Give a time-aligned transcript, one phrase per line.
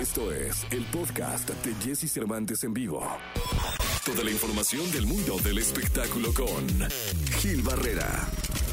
[0.00, 3.06] Esto es el podcast de Jesse Cervantes en vivo.
[4.02, 6.66] Toda la información del mundo del espectáculo con
[7.38, 8.08] Gil Barrera,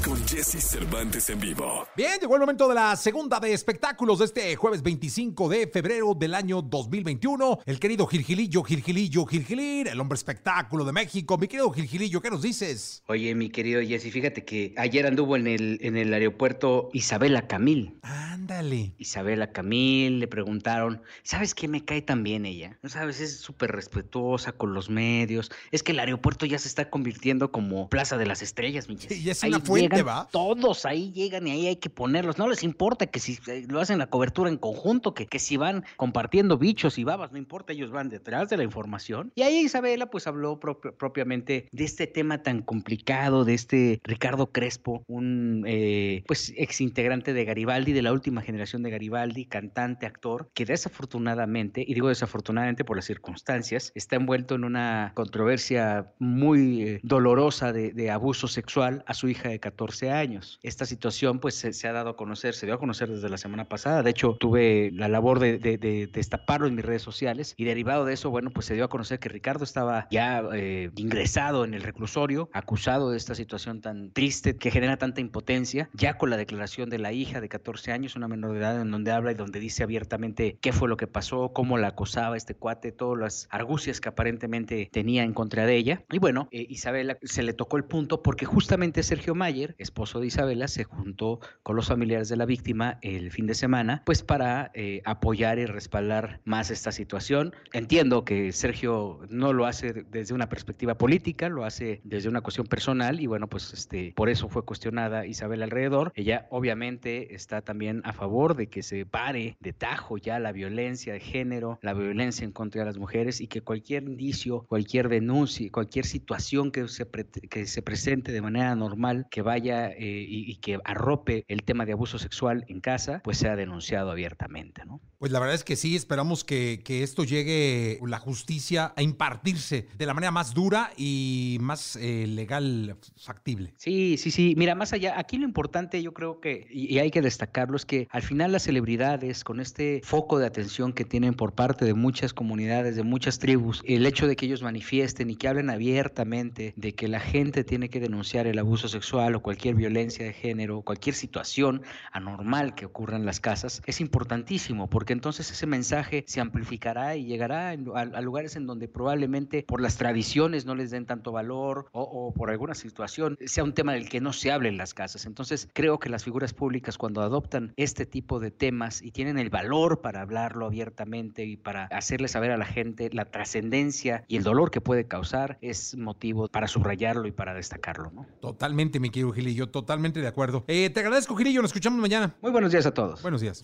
[0.05, 1.85] con Jesse Cervantes en vivo.
[1.97, 6.13] Bien, llegó el momento de la segunda de espectáculos de este jueves 25 de febrero
[6.17, 7.59] del año 2021.
[7.65, 11.37] El querido Gilgilillo, Gilgilillo, Gilgilir, el hombre espectáculo de México.
[11.37, 13.03] Mi querido Gilgilillo, ¿qué nos dices?
[13.07, 17.99] Oye, mi querido Jesse, fíjate que ayer anduvo en el, en el aeropuerto Isabela Camil.
[18.47, 18.93] Ándale.
[18.97, 22.79] Isabela Camil, le preguntaron, ¿sabes qué me cae tan bien ella?
[22.81, 23.19] ¿No sabes?
[23.19, 25.51] Es súper respetuosa con los medios.
[25.71, 29.33] Es que el aeropuerto ya se está convirtiendo como Plaza de las Estrellas, mi ya
[29.33, 30.29] es Ahí una fuente, llegan ¿va?
[30.31, 32.37] Todos ahí llegan y ahí hay que ponerlos.
[32.37, 35.57] No les importa que si eh, lo hacen la cobertura en conjunto, que, que si
[35.57, 39.33] van compartiendo bichos y babas, no importa, ellos van detrás de la información.
[39.35, 44.53] Y ahí Isabela pues habló prop- propiamente de este tema tan complicado, de este Ricardo
[44.53, 50.05] Crespo, un eh, pues ex integrante de Garibaldi, de la última generación de Garibaldi, cantante,
[50.05, 56.83] actor, que desafortunadamente, y digo desafortunadamente por las circunstancias, está envuelto en una controversia muy
[56.83, 60.59] eh, dolorosa de, abuso sexual a su hija de 14 años.
[60.63, 63.65] Esta situación pues se, ha dado a conocer, se dio a conocer desde la semana
[63.65, 68.13] pasada, de hecho tuve la labor de destaparlo en mis redes sociales y derivado de
[68.13, 71.81] eso, bueno, pues se dio a conocer que Ricardo estaba ya eh, ingresado en el
[71.81, 76.89] reclusorio, acusado de esta situación tan triste que genera tanta impotencia, ya con la declaración
[76.89, 79.59] de la hija de 14 años, una menor de edad, en donde habla y donde
[79.59, 84.01] dice abiertamente qué fue lo que pasó, cómo la acosaba este cuate, todas las argucias
[84.01, 86.03] que aparentemente tenía en contra de ella.
[86.11, 90.27] Y bueno, eh, Isabela se le tocó el punto porque justamente Sergio Mayer, esposo de
[90.27, 94.71] Isabela, se juntó con los familiares de la víctima el fin de semana, pues para
[94.73, 97.53] eh, apoyar y respaldar más esta situación.
[97.73, 102.41] Entiendo que Sergio no lo hace de- desde una perspectiva política, lo hace desde una
[102.41, 106.11] cuestión personal y bueno, pues este, por eso fue cuestionada Isabel alrededor.
[106.15, 111.13] Ella obviamente está también a favor de que se pare de tajo ya la violencia
[111.13, 115.69] de género, la violencia en contra de las mujeres y que cualquier indicio, cualquier denuncia,
[115.71, 120.51] cualquier situación que se, pre- que se presente de manera normal, que vaya eh, y,
[120.51, 124.99] y que arrope el tema de abuso sexual en casa, pues sea denunciado abiertamente, ¿no?
[125.19, 129.87] Pues la verdad es que sí, esperamos que, que esto llegue, la justicia, a impartirse
[129.97, 133.73] de la manera más dura y más eh, legal factible.
[133.77, 134.53] Sí, sí, sí.
[134.57, 137.85] Mira, más allá, aquí lo importante yo creo que, y, y hay que destacarlo, es
[137.85, 141.93] que al final las celebridades, con este foco de atención que tienen por parte de
[141.93, 146.73] muchas comunidades, de muchas tribus, el hecho de que ellos manifiesten y que hablen abiertamente
[146.75, 150.81] de que la gente tiene que denunciar el abuso sexual o cualquier violencia de género,
[150.81, 151.81] cualquier situación
[152.11, 157.25] anormal que ocurra en las casas, es importantísimo, porque entonces ese mensaje se amplificará y
[157.25, 162.01] llegará a lugares en donde probablemente por las tradiciones no les den tanto valor o,
[162.01, 165.25] o por alguna situación sea un tema del que no se hable en las casas.
[165.25, 169.49] Entonces creo que las figuras públicas cuando adoptan este tipo de temas y tienen el
[169.49, 174.43] valor para hablarlo abiertamente y para hacerle saber a la gente la trascendencia y el
[174.43, 178.11] dolor que puede causar, es motivo para subrayarlo y para destacarlo.
[178.11, 178.25] ¿no?
[178.41, 180.65] Totalmente, mi querido Gilillo, totalmente de acuerdo.
[180.67, 182.35] Eh, te agradezco, Gilillo, nos escuchamos mañana.
[182.41, 183.21] Muy buenos días a todos.
[183.21, 183.63] Buenos días.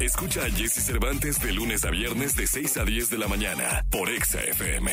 [0.00, 3.84] Escucha a Jesse Cervantes de lunes a viernes de 6 a 10 de la mañana
[3.90, 4.92] por Exa FM.